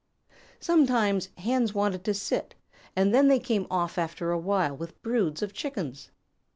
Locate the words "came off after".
3.37-4.31